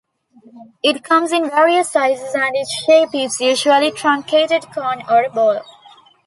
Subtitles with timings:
[0.81, 5.61] It comes in various sizes and its shape is usually truncated cone or ball.